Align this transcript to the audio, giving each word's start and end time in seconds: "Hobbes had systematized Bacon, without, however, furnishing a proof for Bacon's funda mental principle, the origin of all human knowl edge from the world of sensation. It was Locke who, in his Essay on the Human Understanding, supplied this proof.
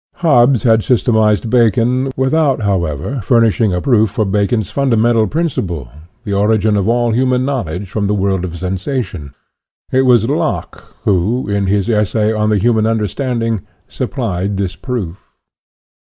"Hobbes 0.25 0.63
had 0.63 0.83
systematized 0.83 1.47
Bacon, 1.47 2.11
without, 2.17 2.63
however, 2.63 3.21
furnishing 3.23 3.71
a 3.71 3.81
proof 3.81 4.09
for 4.09 4.25
Bacon's 4.25 4.71
funda 4.71 4.97
mental 4.97 5.27
principle, 5.27 5.89
the 6.23 6.33
origin 6.33 6.75
of 6.75 6.89
all 6.89 7.11
human 7.11 7.45
knowl 7.45 7.69
edge 7.69 7.87
from 7.87 8.07
the 8.07 8.15
world 8.15 8.43
of 8.43 8.57
sensation. 8.57 9.35
It 9.91 10.07
was 10.07 10.27
Locke 10.27 10.95
who, 11.03 11.47
in 11.47 11.67
his 11.67 11.87
Essay 11.87 12.33
on 12.33 12.49
the 12.49 12.57
Human 12.57 12.87
Understanding, 12.87 13.61
supplied 13.87 14.57
this 14.57 14.75
proof. 14.75 15.19